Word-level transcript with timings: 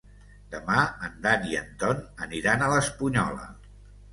Demà 0.53 0.77
en 1.07 1.19
Dan 1.27 1.45
i 1.51 1.59
en 1.59 1.69
Ton 1.83 2.01
aniran 2.29 2.65
a 2.65 2.71
l'Espunyola. 2.73 3.47